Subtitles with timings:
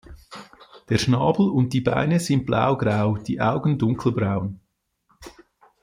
[0.89, 4.59] Der Schnabel und die Beine sind blaugrau, die Augen dunkelbraun.